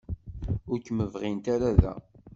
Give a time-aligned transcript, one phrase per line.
[0.69, 1.93] Ur kem-bɣint ara da.